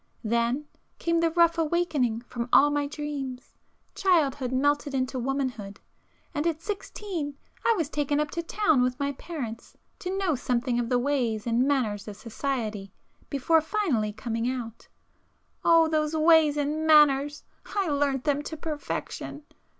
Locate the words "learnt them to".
17.89-18.57